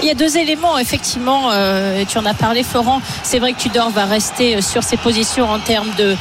Il 0.00 0.06
y 0.06 0.12
a 0.12 0.14
deux 0.14 0.36
éléments, 0.36 0.78
effectivement, 0.78 1.50
euh, 1.50 2.04
tu 2.06 2.18
en 2.18 2.24
as 2.24 2.34
parlé, 2.34 2.62
Florent. 2.62 3.02
C'est 3.24 3.40
vrai 3.40 3.52
que 3.52 3.58
Tudor 3.58 3.90
va 3.90 4.04
rester 4.04 4.62
sur 4.62 4.84
ses 4.84 4.96
positions 4.96 5.50
en 5.50 5.58
termes 5.58 5.90
de, 5.98 6.14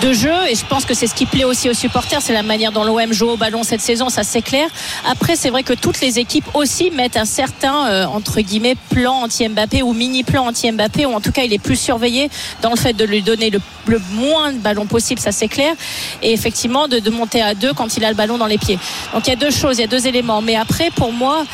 de 0.00 0.12
jeu. 0.12 0.34
Et 0.48 0.54
je 0.54 0.64
pense 0.64 0.84
que 0.84 0.94
c'est 0.94 1.06
ce 1.06 1.14
qui 1.14 1.26
plaît 1.26 1.44
aussi 1.44 1.68
aux 1.68 1.74
supporters. 1.74 2.22
C'est 2.22 2.32
la 2.32 2.42
manière 2.42 2.72
dont 2.72 2.84
l'OM 2.84 3.12
joue 3.12 3.30
au 3.30 3.36
ballon 3.36 3.62
cette 3.62 3.80
saison 3.80 4.08
ça 4.08 4.22
c'est 4.22 4.42
clair. 4.42 4.68
Après 5.08 5.36
c'est 5.36 5.50
vrai 5.50 5.62
que 5.62 5.72
toutes 5.72 6.00
les 6.00 6.18
équipes 6.18 6.46
aussi 6.54 6.90
mettent 6.90 7.16
un 7.16 7.24
certain 7.24 7.88
euh, 7.88 8.06
entre 8.06 8.40
guillemets 8.40 8.76
plan 8.90 9.22
anti-Mbappé 9.22 9.82
ou 9.82 9.92
mini 9.92 10.22
plan 10.22 10.46
anti-Mbappé 10.46 11.06
ou 11.06 11.12
en 11.12 11.20
tout 11.20 11.32
cas 11.32 11.42
il 11.42 11.52
est 11.52 11.58
plus 11.58 11.76
surveillé 11.76 12.30
dans 12.62 12.70
le 12.70 12.76
fait 12.76 12.92
de 12.92 13.04
lui 13.04 13.22
donner 13.22 13.50
le, 13.50 13.60
moins 14.12 14.52
de 14.52 14.58
ballon 14.58 14.86
possible 14.86 15.20
ça 15.20 15.32
c'est 15.32 15.48
clair. 15.48 15.74
Et 16.22 16.32
effectivement 16.32 16.88
de, 16.88 16.98
de, 16.98 17.10
monter 17.10 17.42
à 17.42 17.54
deux 17.54 17.72
quand 17.72 17.96
il 17.96 18.04
a 18.04 18.10
le 18.10 18.16
ballon 18.16 18.38
dans 18.38 18.46
les 18.46 18.58
pieds. 18.58 18.78
Donc 19.12 19.26
il 19.26 19.30
y 19.30 19.32
a 19.32 19.36
deux 19.36 19.50
choses 19.50 19.78
il 19.78 19.80
y 19.80 19.84
a 19.84 19.88
deux 19.88 20.06
éléments. 20.06 20.42
Mais 20.42 20.56
après 20.56 20.90
pour 20.90 21.12
moi 21.12 21.44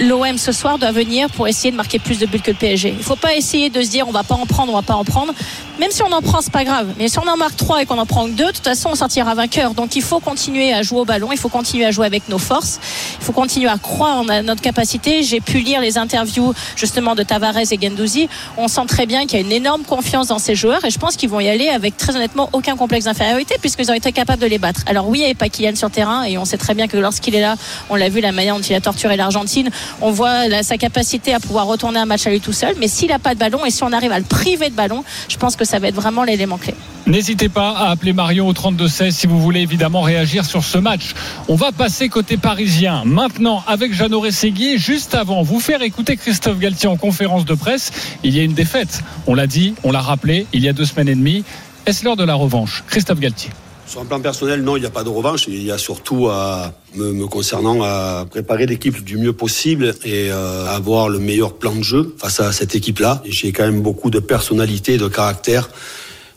l'OM 0.00 0.38
ce 0.38 0.52
soir 0.52 0.78
doit 0.78 0.92
venir 0.92 1.28
pour 1.30 1.46
essayer 1.48 1.70
de 1.70 1.76
marquer 1.76 1.98
plus 1.98 2.18
de 2.18 2.26
buts 2.26 2.40
que 2.40 2.50
le 2.50 2.56
PSG 2.56 2.94
il 2.96 3.04
faut 3.04 3.16
pas 3.16 3.34
essayer 3.34 3.70
de 3.70 3.82
se 3.82 3.90
dire 3.90 4.08
on 4.08 4.12
va 4.12 4.24
pas 4.24 4.34
en 4.34 4.46
prendre 4.46 4.72
on 4.72 4.76
va 4.76 4.82
pas 4.82 4.94
en 4.94 5.04
prendre. 5.04 5.32
Même 5.78 5.90
si 5.90 6.02
on 6.02 6.12
en 6.12 6.22
prend 6.22 6.40
c'est 6.40 6.52
pas 6.52 6.64
grave. 6.64 6.88
Mais 6.98 7.08
si 7.08 7.18
on 7.18 7.26
en 7.26 7.36
marque 7.36 7.56
trois 7.56 7.82
et 7.82 7.86
on 7.92 7.98
en 7.98 8.06
prend 8.06 8.26
que 8.26 8.32
deux, 8.32 8.46
de 8.46 8.50
toute 8.50 8.64
façon, 8.64 8.90
on 8.92 8.94
sortira 8.94 9.34
vainqueur. 9.34 9.74
Donc 9.74 9.96
il 9.96 10.02
faut 10.02 10.20
continuer 10.20 10.72
à 10.72 10.82
jouer 10.82 11.00
au 11.00 11.04
ballon, 11.04 11.30
il 11.32 11.38
faut 11.38 11.48
continuer 11.48 11.84
à 11.84 11.90
jouer 11.90 12.06
avec 12.06 12.28
nos 12.28 12.38
forces, 12.38 12.80
il 13.20 13.24
faut 13.24 13.32
continuer 13.32 13.68
à 13.68 13.78
croire 13.78 14.18
en 14.18 14.24
notre 14.42 14.62
capacité. 14.62 15.22
J'ai 15.22 15.40
pu 15.40 15.58
lire 15.58 15.80
les 15.80 15.98
interviews 15.98 16.54
justement 16.76 17.14
de 17.14 17.22
Tavares 17.22 17.58
et 17.58 17.78
Gendouzi. 17.80 18.28
On 18.56 18.68
sent 18.68 18.86
très 18.88 19.06
bien 19.06 19.26
qu'il 19.26 19.38
y 19.38 19.42
a 19.42 19.46
une 19.46 19.52
énorme 19.52 19.82
confiance 19.82 20.28
dans 20.28 20.38
ces 20.38 20.54
joueurs 20.54 20.84
et 20.84 20.90
je 20.90 20.98
pense 20.98 21.16
qu'ils 21.16 21.28
vont 21.28 21.40
y 21.40 21.48
aller 21.48 21.68
avec 21.68 21.96
très 21.96 22.16
honnêtement 22.16 22.48
aucun 22.52 22.76
complexe 22.76 23.04
d'infériorité 23.04 23.56
puisqu'ils 23.60 23.90
ont 23.90 23.94
été 23.94 24.12
capables 24.12 24.42
de 24.42 24.46
les 24.46 24.58
battre. 24.58 24.80
Alors 24.86 25.08
oui, 25.08 25.18
il 25.18 25.20
n'y 25.22 25.26
avait 25.26 25.34
pas 25.34 25.48
Kylian 25.48 25.76
sur 25.76 25.90
terrain 25.90 26.24
et 26.24 26.38
on 26.38 26.44
sait 26.44 26.58
très 26.58 26.74
bien 26.74 26.88
que 26.88 26.96
lorsqu'il 26.96 27.34
est 27.34 27.40
là, 27.40 27.56
on 27.90 27.96
l'a 27.96 28.08
vu 28.08 28.20
la 28.20 28.32
manière 28.32 28.56
dont 28.56 28.62
il 28.62 28.74
a 28.74 28.80
torturé 28.80 29.16
l'Argentine, 29.16 29.70
on 30.00 30.10
voit 30.10 30.62
sa 30.62 30.78
capacité 30.78 31.34
à 31.34 31.40
pouvoir 31.40 31.66
retourner 31.66 31.98
un 31.98 32.06
match 32.06 32.26
à 32.26 32.30
lui 32.30 32.40
tout 32.40 32.52
seul. 32.52 32.74
Mais 32.78 32.88
s'il 32.88 33.08
n'a 33.08 33.18
pas 33.18 33.34
de 33.34 33.38
ballon 33.38 33.64
et 33.64 33.70
si 33.70 33.82
on 33.82 33.92
arrive 33.92 34.12
à 34.12 34.18
le 34.18 34.24
priver 34.24 34.70
de 34.70 34.74
ballon, 34.74 35.04
je 35.28 35.36
pense 35.36 35.56
que 35.56 35.64
ça 35.64 35.78
va 35.78 35.88
être 35.88 35.94
vraiment 35.94 36.24
l'élément 36.24 36.58
clé. 36.58 36.74
N'hésitez 37.06 37.48
pas 37.48 37.70
à 37.70 37.90
appeler 37.90 38.12
Marion 38.12 38.48
au 38.48 38.52
32-16 38.52 39.10
si 39.10 39.26
vous 39.26 39.40
voulez 39.40 39.60
évidemment 39.60 40.02
réagir 40.02 40.44
sur 40.44 40.62
ce 40.62 40.78
match. 40.78 41.14
On 41.48 41.56
va 41.56 41.72
passer 41.72 42.08
côté 42.08 42.36
parisien 42.36 43.02
maintenant 43.04 43.64
avec 43.66 43.92
Jeannot 43.92 44.30
Seguier. 44.30 44.78
Juste 44.78 45.16
avant, 45.16 45.42
vous 45.42 45.58
faire 45.58 45.82
écouter 45.82 46.16
Christophe 46.16 46.60
Galtier 46.60 46.88
en 46.88 46.96
conférence 46.96 47.44
de 47.44 47.54
presse. 47.54 47.90
Il 48.22 48.36
y 48.36 48.40
a 48.40 48.44
une 48.44 48.54
défaite. 48.54 49.02
On 49.26 49.34
l'a 49.34 49.48
dit, 49.48 49.74
on 49.82 49.90
l'a 49.90 50.00
rappelé, 50.00 50.46
il 50.52 50.62
y 50.62 50.68
a 50.68 50.72
deux 50.72 50.84
semaines 50.84 51.08
et 51.08 51.14
demie. 51.16 51.44
Est-ce 51.86 52.04
l'heure 52.04 52.16
de 52.16 52.24
la 52.24 52.34
revanche? 52.34 52.84
Christophe 52.86 53.18
Galtier. 53.18 53.50
Sur 53.84 54.00
un 54.00 54.04
plan 54.04 54.20
personnel, 54.20 54.62
non, 54.62 54.76
il 54.76 54.80
n'y 54.80 54.86
a 54.86 54.90
pas 54.90 55.02
de 55.02 55.08
revanche. 55.08 55.46
Il 55.48 55.62
y 55.62 55.72
a 55.72 55.78
surtout, 55.78 56.28
à, 56.28 56.72
me, 56.94 57.26
concernant, 57.26 57.82
à 57.82 58.26
préparer 58.30 58.66
l'équipe 58.66 59.02
du 59.02 59.18
mieux 59.18 59.32
possible 59.32 59.96
et 60.04 60.30
euh, 60.30 60.66
avoir 60.68 61.08
le 61.08 61.18
meilleur 61.18 61.54
plan 61.54 61.74
de 61.74 61.82
jeu 61.82 62.14
face 62.16 62.38
à 62.38 62.52
cette 62.52 62.76
équipe-là. 62.76 63.22
J'ai 63.26 63.50
quand 63.50 63.64
même 63.64 63.82
beaucoup 63.82 64.08
de 64.08 64.20
personnalité, 64.20 64.98
de 64.98 65.08
caractère 65.08 65.68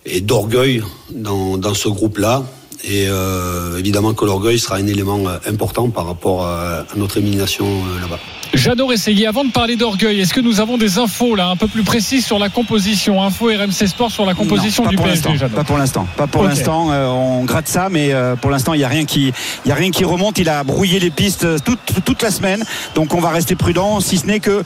et 0.06 0.22
d'orgueil 0.22 0.84
dans, 1.12 1.58
dans 1.58 1.74
ce 1.74 1.90
groupe-là. 1.90 2.44
Et 2.88 3.08
euh, 3.08 3.80
évidemment 3.80 4.14
que 4.14 4.26
l'orgueil 4.26 4.60
sera 4.60 4.76
un 4.76 4.86
élément 4.86 5.28
euh, 5.28 5.38
important 5.48 5.90
par 5.90 6.06
rapport 6.06 6.46
à, 6.46 6.86
notre 6.96 7.18
élimination 7.18 7.66
euh, 7.66 8.02
là-bas. 8.02 8.20
J'adore 8.54 8.94
essayer. 8.94 9.26
Avant 9.26 9.44
de 9.44 9.52
parler 9.52 9.76
d'orgueil, 9.76 10.20
est-ce 10.20 10.34
que 10.34 10.40
nous 10.40 10.60
avons 10.60 10.78
des 10.78 11.00
infos 11.00 11.36
là 11.36 11.48
un 11.48 11.56
peu 11.56 11.68
plus 11.68 11.82
précises 11.82 12.26
sur 12.26 12.38
la 12.38 12.50
composition? 12.50 13.24
Info 13.24 13.48
RMC 13.48 13.88
Sport 13.88 14.12
sur 14.12 14.26
la 14.26 14.36
composition 14.36 14.86
du 14.86 14.98
PSG. 14.98 15.48
Pas 15.56 15.64
pour 15.64 15.78
l'instant. 15.80 16.06
Pas 16.16 16.28
pour 16.28 16.44
l'instant. 16.44 16.90
on 16.90 17.44
gratte 17.44 17.68
ça, 17.68 17.90
mais 17.90 18.14
pour 18.40 18.52
l'instant 18.52 18.74
il 18.74 18.78
n'y 18.78 18.84
a 18.84 18.90
rien 18.90 19.06
qui, 19.06 19.34
il 19.66 19.70
y 19.70 19.72
a 19.72 19.76
rien 19.76 19.90
qui 19.90 20.06
remonte. 20.06 20.38
Il 20.38 20.48
a 20.48 20.64
brouillé 20.64 21.00
les 21.00 21.10
pistes 21.10 21.48
toute, 21.64 22.04
toute 22.06 22.22
la 22.22 22.32
semaine, 22.32 22.64
donc 22.94 23.14
on 23.14 23.20
va 23.20 23.30
rester 23.30 23.56
prudent, 23.56 24.00
si 24.00 24.18
ce 24.18 24.28
n'est 24.28 24.40
que 24.40 24.64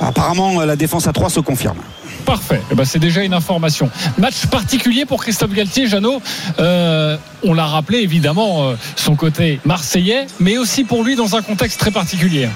apparemment 0.00 0.60
la 0.64 0.76
défense 0.76 1.06
à 1.06 1.12
3 1.12 1.30
se 1.30 1.40
confirme. 1.40 1.78
Parfait. 2.24 2.60
Eh 2.70 2.74
ben, 2.74 2.84
c'est 2.84 2.98
déjà 2.98 3.22
une 3.22 3.34
information. 3.34 3.90
Match 4.18 4.46
particulier 4.46 5.04
pour 5.04 5.22
Christophe 5.22 5.52
Galtier, 5.52 5.86
Jeannot. 5.86 6.22
Euh, 6.58 7.16
on 7.42 7.52
l'a 7.52 7.66
rappelé 7.66 7.98
évidemment 7.98 8.68
euh, 8.70 8.74
son 8.96 9.14
côté 9.14 9.60
marseillais, 9.64 10.26
mais 10.40 10.56
aussi 10.56 10.84
pour 10.84 11.04
lui 11.04 11.16
dans 11.16 11.36
un 11.36 11.42
contexte 11.42 11.78
très 11.78 11.90
particulier. 11.90 12.48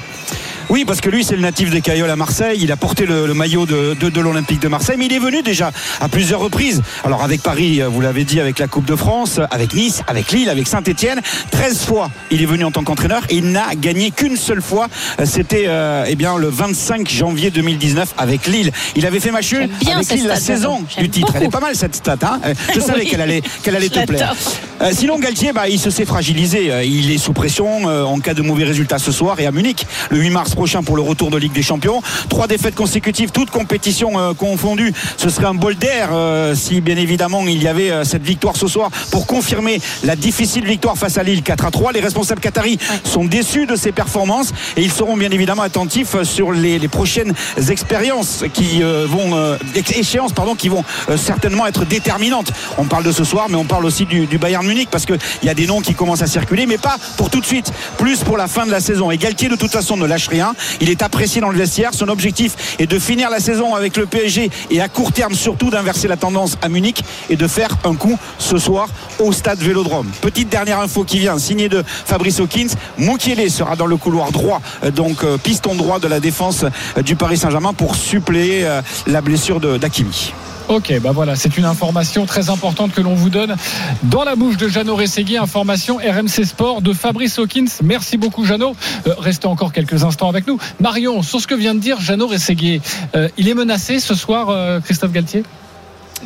Oui, 0.70 0.84
parce 0.84 1.00
que 1.00 1.08
lui, 1.08 1.24
c'est 1.24 1.34
le 1.34 1.40
natif 1.42 1.70
des 1.70 1.80
Cailloles 1.80 2.10
à 2.10 2.16
Marseille. 2.16 2.58
Il 2.62 2.70
a 2.72 2.76
porté 2.76 3.06
le, 3.06 3.26
le 3.26 3.34
maillot 3.34 3.64
de, 3.64 3.94
de, 3.98 4.10
de 4.10 4.20
l'Olympique 4.20 4.60
de 4.60 4.68
Marseille, 4.68 4.96
mais 4.98 5.06
il 5.06 5.12
est 5.14 5.18
venu 5.18 5.42
déjà 5.42 5.70
à 6.00 6.08
plusieurs 6.08 6.40
reprises. 6.40 6.82
Alors 7.04 7.22
avec 7.22 7.42
Paris, 7.42 7.80
vous 7.80 8.00
l'avez 8.00 8.24
dit, 8.24 8.38
avec 8.38 8.58
la 8.58 8.66
Coupe 8.66 8.84
de 8.84 8.94
France, 8.94 9.40
avec 9.50 9.72
Nice, 9.74 10.02
avec 10.06 10.30
Lille, 10.30 10.50
avec 10.50 10.66
Saint-Etienne. 10.68 11.20
13 11.50 11.84
fois, 11.84 12.10
il 12.30 12.42
est 12.42 12.46
venu 12.46 12.64
en 12.64 12.70
tant 12.70 12.84
qu'entraîneur 12.84 13.22
et 13.30 13.36
il 13.36 13.50
n'a 13.50 13.74
gagné 13.76 14.10
qu'une 14.10 14.36
seule 14.36 14.60
fois. 14.62 14.88
C'était 15.24 15.64
euh, 15.68 16.04
eh 16.06 16.16
bien 16.16 16.36
le 16.36 16.48
25 16.48 17.08
janvier 17.08 17.50
2019 17.50 18.14
avec 18.18 18.46
Lille. 18.46 18.70
Il 18.94 19.06
avait 19.06 19.20
fait 19.20 19.30
match 19.30 19.52
nul 19.52 19.70
avec 19.90 20.10
Lille 20.10 20.26
la 20.26 20.36
saison 20.36 20.82
du 20.98 21.08
titre. 21.08 21.32
Elle 21.34 21.44
est 21.44 21.50
pas 21.50 21.60
mal 21.60 21.74
cette 21.76 21.94
stat. 21.96 22.18
Hein 22.22 22.40
Je 22.74 22.80
savais 22.80 23.06
qu'elle 23.06 23.22
allait, 23.22 23.42
qu'elle 23.62 23.76
allait 23.76 23.88
te 23.88 24.04
plaire. 24.04 24.34
Euh, 24.80 24.90
sinon, 24.92 25.18
Galtier, 25.18 25.52
bah, 25.52 25.68
il 25.68 25.78
se 25.78 25.90
s'est 25.90 26.04
fragilisé. 26.04 26.70
Euh, 26.70 26.84
il 26.84 27.10
est 27.10 27.18
sous 27.18 27.32
pression 27.32 27.88
euh, 27.88 28.04
en 28.04 28.20
cas 28.20 28.34
de 28.34 28.42
mauvais 28.42 28.62
résultats 28.62 28.98
ce 28.98 29.10
soir 29.10 29.40
et 29.40 29.46
à 29.46 29.50
Munich 29.50 29.86
le 30.10 30.18
8 30.18 30.30
mars 30.30 30.54
prochain 30.54 30.84
pour 30.84 30.94
le 30.94 31.02
retour 31.02 31.30
de 31.30 31.36
Ligue 31.36 31.52
des 31.52 31.62
Champions. 31.62 32.00
Trois 32.28 32.46
défaites 32.46 32.76
consécutives, 32.76 33.32
toutes 33.32 33.50
compétitions 33.50 34.18
euh, 34.18 34.34
confondues. 34.34 34.92
Ce 35.16 35.30
serait 35.30 35.46
un 35.46 35.54
bol 35.54 35.74
d'air 35.74 36.10
euh, 36.12 36.54
si 36.54 36.80
bien 36.80 36.96
évidemment 36.96 37.42
il 37.46 37.60
y 37.60 37.66
avait 37.66 37.90
euh, 37.90 38.04
cette 38.04 38.22
victoire 38.22 38.56
ce 38.56 38.68
soir 38.68 38.90
pour 39.10 39.26
confirmer 39.26 39.80
la 40.04 40.14
difficile 40.14 40.64
victoire 40.64 40.96
face 40.96 41.18
à 41.18 41.24
Lille 41.24 41.42
4 41.42 41.64
à 41.64 41.70
3. 41.72 41.92
Les 41.92 42.00
responsables 42.00 42.40
qataris 42.40 42.78
sont 43.02 43.24
déçus 43.24 43.66
de 43.66 43.74
ces 43.74 43.90
performances 43.90 44.52
et 44.76 44.82
ils 44.82 44.92
seront 44.92 45.16
bien 45.16 45.30
évidemment 45.30 45.62
attentifs 45.62 46.22
sur 46.22 46.52
les, 46.52 46.78
les 46.78 46.88
prochaines 46.88 47.34
expériences 47.68 48.44
qui 48.52 48.82
vont 48.82 49.56
échéances 49.96 50.32
pardon 50.32 50.54
qui 50.54 50.68
vont 50.68 50.84
certainement 51.16 51.66
être 51.66 51.84
déterminantes. 51.84 52.52
On 52.76 52.84
parle 52.84 53.04
de 53.04 53.12
ce 53.12 53.24
soir, 53.24 53.46
mais 53.48 53.56
on 53.56 53.64
parle 53.64 53.84
aussi 53.84 54.06
du, 54.06 54.26
du 54.26 54.38
Bayern 54.38 54.67
Munich 54.68 54.88
parce 54.90 55.06
qu'il 55.06 55.18
y 55.42 55.48
a 55.48 55.54
des 55.54 55.66
noms 55.66 55.80
qui 55.80 55.94
commencent 55.94 56.22
à 56.22 56.26
circuler, 56.26 56.66
mais 56.66 56.78
pas 56.78 56.96
pour 57.16 57.30
tout 57.30 57.40
de 57.40 57.46
suite, 57.46 57.72
plus 57.96 58.18
pour 58.20 58.36
la 58.36 58.46
fin 58.46 58.66
de 58.66 58.70
la 58.70 58.80
saison. 58.80 59.10
Et 59.10 59.16
Galtier 59.16 59.48
de 59.48 59.56
toute 59.56 59.72
façon 59.72 59.96
ne 59.96 60.06
lâche 60.06 60.28
rien. 60.28 60.54
Il 60.80 60.90
est 60.90 61.02
apprécié 61.02 61.40
dans 61.40 61.50
le 61.50 61.58
vestiaire. 61.58 61.90
Son 61.94 62.08
objectif 62.08 62.76
est 62.78 62.86
de 62.86 62.98
finir 62.98 63.30
la 63.30 63.40
saison 63.40 63.74
avec 63.74 63.96
le 63.96 64.06
PSG 64.06 64.50
et 64.70 64.80
à 64.80 64.88
court 64.88 65.12
terme 65.12 65.34
surtout 65.34 65.70
d'inverser 65.70 66.08
la 66.08 66.16
tendance 66.16 66.56
à 66.62 66.68
Munich 66.68 67.02
et 67.30 67.36
de 67.36 67.46
faire 67.46 67.76
un 67.84 67.94
coup 67.94 68.18
ce 68.38 68.58
soir 68.58 68.88
au 69.18 69.32
stade 69.32 69.58
Vélodrome. 69.58 70.10
Petite 70.20 70.48
dernière 70.48 70.80
info 70.80 71.04
qui 71.04 71.18
vient, 71.18 71.38
signée 71.38 71.68
de 71.68 71.82
Fabrice 71.86 72.40
Hawkins. 72.40 72.68
Moukielé 72.98 73.48
sera 73.48 73.76
dans 73.76 73.86
le 73.86 73.96
couloir 73.96 74.32
droit, 74.32 74.60
donc 74.94 75.24
piston 75.38 75.74
droit 75.74 75.98
de 75.98 76.08
la 76.08 76.20
défense 76.20 76.64
du 77.04 77.16
Paris 77.16 77.38
Saint-Germain 77.38 77.72
pour 77.72 77.96
suppléer 77.96 78.68
la 79.06 79.20
blessure 79.20 79.60
d'Akimi. 79.60 80.32
Ok, 80.68 80.92
bah 81.00 81.12
voilà, 81.12 81.34
c'est 81.34 81.56
une 81.56 81.64
information 81.64 82.26
très 82.26 82.50
importante 82.50 82.92
que 82.92 83.00
l'on 83.00 83.14
vous 83.14 83.30
donne 83.30 83.56
dans 84.02 84.22
la 84.22 84.36
bouche 84.36 84.58
de 84.58 84.68
Jeannot 84.68 84.96
Rességui, 84.96 85.38
information 85.38 85.96
RMC 85.96 86.44
Sport 86.44 86.82
de 86.82 86.92
Fabrice 86.92 87.38
Hawkins. 87.38 87.64
Merci 87.82 88.18
beaucoup 88.18 88.44
Jeannot. 88.44 88.76
Euh, 89.06 89.14
restez 89.18 89.46
encore 89.46 89.72
quelques 89.72 90.04
instants 90.04 90.28
avec 90.28 90.46
nous. 90.46 90.58
Marion, 90.78 91.22
sur 91.22 91.40
ce 91.40 91.46
que 91.46 91.54
vient 91.54 91.74
de 91.74 91.80
dire 91.80 91.98
Jeannot 92.00 92.26
Rességui, 92.26 92.82
euh, 93.16 93.28
il 93.38 93.48
est 93.48 93.54
menacé 93.54 93.98
ce 93.98 94.14
soir, 94.14 94.50
euh, 94.50 94.80
Christophe 94.80 95.12
Galtier 95.12 95.42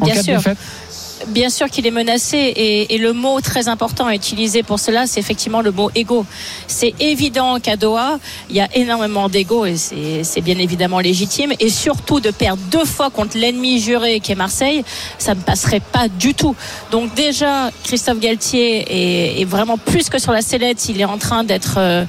en 0.01 0.07
Bien 0.07 0.15
cas 0.15 0.23
sûr. 0.23 0.33
de 0.33 0.39
défaite? 0.39 0.59
Bien 1.29 1.51
sûr 1.51 1.69
qu'il 1.69 1.87
est 1.87 1.93
menacé 1.93 2.53
et, 2.89 2.99
le 2.99 3.13
mot 3.13 3.41
très 3.41 3.69
important 3.69 4.07
à 4.07 4.15
utiliser 4.15 4.63
pour 4.63 4.79
cela, 4.79 5.07
c'est 5.07 5.19
effectivement 5.19 5.61
le 5.61 5.73
mot 5.73 5.91
ego. 5.95 6.25
C'est 6.69 6.95
évident 7.01 7.59
qu'à 7.59 7.77
Doha, 7.77 8.19
il 8.49 8.57
y 8.57 8.61
a 8.61 8.69
énormément 8.77 9.29
d'ego 9.29 9.65
et 9.67 9.77
c'est 9.77 10.41
bien 10.41 10.59
évidemment 10.59 11.01
légitime. 11.01 11.53
Et 11.59 11.69
surtout 11.69 12.21
de 12.21 12.31
perdre 12.31 12.63
deux 12.71 12.85
fois 12.85 13.11
contre 13.11 13.37
l'ennemi 13.37 13.81
juré 13.81 14.21
qui 14.21 14.31
est 14.33 14.37
Marseille, 14.37 14.85
ça 15.19 15.35
ne 15.35 15.41
passerait 15.41 15.81
pas 15.81 16.09
du 16.09 16.35
tout. 16.35 16.55
Donc 16.91 17.15
déjà, 17.15 17.71
Christophe 17.83 18.21
Galtier 18.21 19.41
est, 19.41 19.45
vraiment 19.45 19.77
plus 19.77 20.09
que 20.09 20.19
sur 20.19 20.33
la 20.33 20.43
sellette. 20.43 20.89
Il 20.89 21.01
est 21.01 21.05
en 21.05 21.19
train 21.19 21.43
d'être 21.45 21.75
euh, 21.79 22.05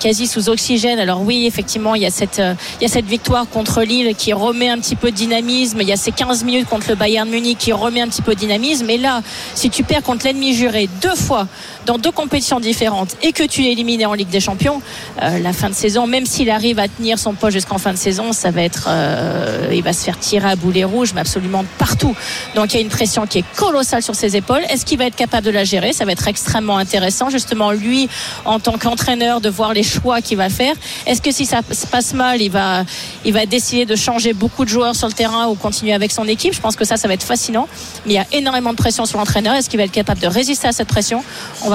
quasi 0.00 0.26
sous 0.26 0.48
oxygène. 0.48 0.98
Alors 0.98 1.22
oui, 1.22 1.46
effectivement, 1.46 1.94
il 1.94 2.02
y 2.02 2.06
a 2.06 2.10
cette, 2.10 2.40
euh, 2.40 2.54
il 2.80 2.82
y 2.82 2.86
a 2.86 2.92
cette 2.92 3.06
victoire 3.06 3.48
contre 3.48 3.82
Lille 3.82 4.14
qui 4.16 4.32
remet 4.32 4.68
un 4.68 4.78
petit 4.78 4.96
peu 4.96 5.10
de 5.10 5.16
dynamisme. 5.16 5.78
Il 5.80 5.88
y 5.88 5.92
a 5.92 5.96
ces 5.96 6.12
15 6.12 6.44
minutes 6.44 6.68
contre 6.68 6.88
le 6.88 6.96
Bayern 6.96 7.28
Munich 7.28 7.58
qui 7.58 7.72
remet 7.72 8.00
un 8.00 8.08
petit 8.08 8.22
peu 8.22 8.34
de 8.34 8.40
Et 8.88 8.98
là, 8.98 9.22
si 9.54 9.70
tu 9.70 9.84
perds 9.84 10.02
contre 10.02 10.26
l'ennemi 10.26 10.54
juré 10.54 10.88
deux 11.00 11.14
fois 11.14 11.46
dans 11.86 11.98
deux 11.98 12.10
compétitions 12.10 12.60
différentes 12.60 13.16
et 13.22 13.32
que 13.32 13.42
tu 13.42 13.64
es 13.64 13.72
éliminé 13.72 14.06
en 14.06 14.14
Ligue 14.14 14.28
des 14.28 14.40
Champions, 14.40 14.80
euh, 15.22 15.38
la 15.38 15.52
fin 15.52 15.68
de 15.68 15.74
saison, 15.74 16.06
même 16.06 16.26
s'il 16.26 16.50
arrive 16.50 16.78
à 16.78 16.88
tenir 16.88 17.18
son 17.18 17.34
poste 17.34 17.54
jusqu'en 17.54 17.78
fin 17.78 17.92
de 17.92 17.98
saison, 17.98 18.32
ça 18.32 18.50
va 18.50 18.62
être, 18.62 18.86
euh, 18.88 19.70
il 19.72 19.82
va 19.82 19.92
se 19.92 20.04
faire 20.04 20.18
tirer 20.18 20.50
à 20.50 20.56
boulet 20.56 20.84
rouge, 20.84 21.12
mais 21.14 21.20
absolument 21.20 21.64
partout. 21.78 22.14
Donc 22.54 22.72
il 22.72 22.76
y 22.76 22.78
a 22.78 22.82
une 22.82 22.88
pression 22.88 23.26
qui 23.26 23.38
est 23.38 23.44
colossale 23.56 24.02
sur 24.02 24.14
ses 24.14 24.36
épaules. 24.36 24.62
Est-ce 24.70 24.84
qu'il 24.84 24.98
va 24.98 25.06
être 25.06 25.16
capable 25.16 25.46
de 25.46 25.50
la 25.50 25.64
gérer? 25.64 25.92
Ça 25.92 26.04
va 26.04 26.12
être 26.12 26.28
extrêmement 26.28 26.78
intéressant, 26.78 27.30
justement 27.30 27.72
lui 27.72 28.08
en 28.44 28.60
tant 28.60 28.78
qu'entraîneur, 28.78 29.40
de 29.40 29.48
voir 29.48 29.72
les 29.72 29.82
choix 29.82 30.20
qu'il 30.20 30.36
va 30.36 30.48
faire. 30.48 30.74
Est-ce 31.06 31.22
que 31.22 31.32
si 31.32 31.46
ça 31.46 31.60
se 31.70 31.86
passe 31.86 32.14
mal, 32.14 32.40
il 32.40 32.50
va, 32.50 32.84
il 33.24 33.32
va 33.32 33.46
décider 33.46 33.84
de 33.84 33.96
changer 33.96 34.32
beaucoup 34.32 34.64
de 34.64 34.70
joueurs 34.70 34.96
sur 34.96 35.06
le 35.06 35.12
terrain 35.12 35.46
ou 35.48 35.54
continuer 35.54 35.92
avec 35.92 36.12
son 36.12 36.26
équipe? 36.26 36.54
Je 36.54 36.60
pense 36.60 36.76
que 36.76 36.84
ça, 36.84 36.96
ça 36.96 37.08
va 37.08 37.14
être 37.14 37.22
fascinant. 37.22 37.68
Mais 38.06 38.14
il 38.14 38.16
y 38.16 38.18
a 38.18 38.26
énormément 38.32 38.70
de 38.70 38.76
pression 38.76 39.06
sur 39.06 39.18
l'entraîneur. 39.18 39.54
Est-ce 39.54 39.68
qu'il 39.68 39.78
va 39.78 39.84
être 39.84 39.92
capable 39.92 40.20
de 40.20 40.26
résister 40.26 40.68
à 40.68 40.72
cette 40.72 40.88
pression? 40.88 41.22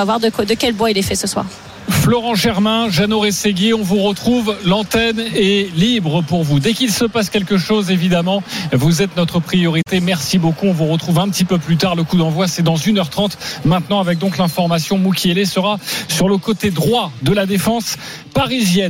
Voir 0.05 0.19
de, 0.19 0.29
quel 0.57 0.73
bois 0.73 0.91
il 0.91 0.97
est 0.97 1.03
fait 1.03 1.15
ce 1.15 1.27
soir. 1.27 1.45
Florent 1.89 2.35
Germain, 2.35 2.89
Jeannot 2.89 3.19
Rességui, 3.19 3.73
on 3.73 3.81
vous 3.81 3.97
retrouve. 3.97 4.55
L'antenne 4.63 5.19
est 5.35 5.75
libre 5.75 6.21
pour 6.21 6.43
vous. 6.43 6.59
Dès 6.59 6.73
qu'il 6.73 6.91
se 6.91 7.05
passe 7.05 7.29
quelque 7.29 7.57
chose, 7.57 7.91
évidemment, 7.91 8.43
vous 8.71 9.01
êtes 9.01 9.17
notre 9.17 9.39
priorité. 9.39 9.99
Merci 9.99 10.37
beaucoup. 10.37 10.67
On 10.67 10.73
vous 10.73 10.85
retrouve 10.85 11.19
un 11.19 11.29
petit 11.29 11.45
peu 11.45 11.57
plus 11.57 11.77
tard. 11.77 11.95
Le 11.95 12.03
coup 12.03 12.17
d'envoi, 12.17 12.47
c'est 12.47 12.63
dans 12.63 12.75
1h30. 12.75 13.31
Maintenant, 13.65 13.99
avec 13.99 14.19
donc 14.19 14.37
l'information, 14.37 14.97
Moukielé 14.97 15.45
sera 15.45 15.77
sur 16.07 16.29
le 16.29 16.37
côté 16.37 16.71
droit 16.71 17.11
de 17.23 17.33
la 17.33 17.45
défense 17.45 17.97
parisienne. 18.33 18.87